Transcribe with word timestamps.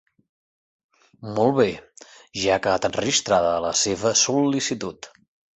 Molt 1.35 1.53
bé, 1.59 1.67
ja 2.45 2.55
ha 2.55 2.63
quedat 2.65 2.89
enregistrada 2.91 3.55
la 3.67 3.75
seva 3.85 4.17
sol·licitud. 4.27 5.15